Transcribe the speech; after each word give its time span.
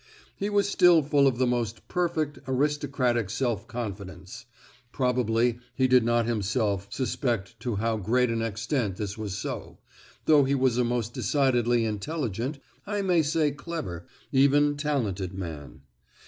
He 0.35 0.49
was 0.49 0.67
still 0.67 1.03
full 1.03 1.27
of 1.27 1.37
the 1.37 1.45
most 1.45 1.87
perfect, 1.87 2.39
aristocratic 2.47 3.29
self 3.29 3.67
confidence: 3.67 4.47
probably 4.91 5.59
he 5.75 5.87
did 5.87 6.03
not 6.03 6.25
himself 6.25 6.87
suspect 6.89 7.59
to 7.59 7.75
how 7.75 7.97
great 7.97 8.31
an 8.31 8.41
extent 8.41 8.95
this 8.95 9.15
was 9.15 9.37
so, 9.37 9.77
though 10.25 10.43
he 10.43 10.55
was 10.55 10.79
a 10.79 10.83
most 10.83 11.13
decidedly 11.13 11.85
intelligent, 11.85 12.57
I 12.87 13.03
may 13.03 13.21
say 13.21 13.51
clever, 13.51 14.07
even 14.31 14.75
talented 14.75 15.35
man. 15.35 15.81